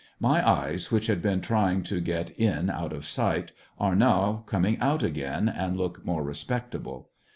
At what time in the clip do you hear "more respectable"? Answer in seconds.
6.03-7.09